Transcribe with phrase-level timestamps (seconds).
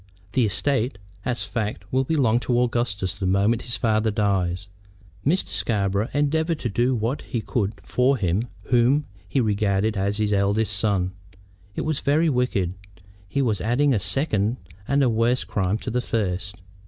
[0.31, 4.67] The estate, as a fact, will belong to Augustus the moment his father dies.
[5.23, 5.49] Mr.
[5.49, 10.75] Scarborough endeavored to do what he could for him whom he regarded as his eldest
[10.75, 11.11] son.
[11.75, 12.73] It was very wicked.
[13.29, 16.55] He was adding a second and a worse crime to the first.